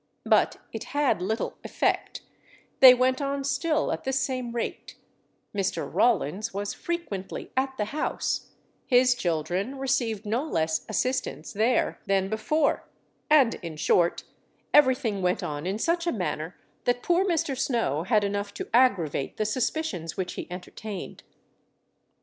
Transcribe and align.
But 0.25 0.57
it 0.73 0.85
had 0.97 1.21
little 1.21 1.59
effect, 1.63 2.21
they 2.79 2.91
went 2.95 3.21
on 3.21 3.43
still 3.43 3.91
at 3.91 4.03
the 4.03 4.11
same 4.11 4.51
rate; 4.51 4.95
Mr. 5.55 5.87
Rawlins 5.87 6.51
was 6.55 6.73
frequently 6.73 7.51
at 7.55 7.77
the 7.77 7.85
house, 7.85 8.49
his 8.87 9.13
children 9.13 9.77
received 9.77 10.25
no 10.25 10.43
less 10.43 10.87
assistance 10.89 11.53
there 11.53 11.99
than 12.07 12.29
before, 12.29 12.87
and 13.29 13.53
in 13.61 13.77
short, 13.77 14.23
everything 14.73 15.21
went 15.21 15.43
on 15.43 15.67
in 15.67 15.77
such 15.77 16.07
a 16.07 16.11
manner 16.11 16.57
that 16.85 17.03
poor 17.03 17.23
Mr. 17.23 17.55
Snow 17.55 18.01
had 18.01 18.23
enough 18.23 18.55
to 18.55 18.69
aggravate 18.73 19.37
the 19.37 19.45
suspicions 19.45 20.17
which 20.17 20.33
he 20.33 20.47
entertained. 20.49 21.21